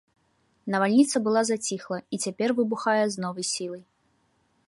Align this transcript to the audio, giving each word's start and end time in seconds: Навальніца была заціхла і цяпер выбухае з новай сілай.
Навальніца 0.75 1.21
была 1.27 1.43
заціхла 1.49 1.97
і 2.17 2.19
цяпер 2.25 2.49
выбухае 2.59 3.03
з 3.17 3.27
новай 3.27 3.45
сілай. 3.53 3.83